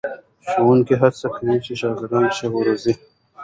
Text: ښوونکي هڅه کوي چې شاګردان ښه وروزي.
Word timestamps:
ښوونکي 0.49 0.95
هڅه 1.01 1.27
کوي 1.35 1.55
چې 1.65 1.71
شاګردان 1.81 2.25
ښه 2.37 2.47
وروزي. 2.55 2.93